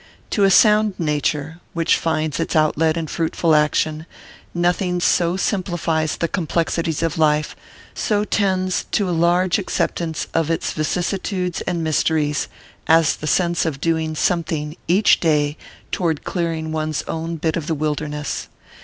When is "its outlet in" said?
2.39-3.05